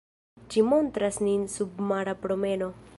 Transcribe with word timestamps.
Ĝi 0.53 0.63
montras 0.69 1.21
nin 1.27 1.45
submara 1.57 2.19
promeno. 2.27 2.77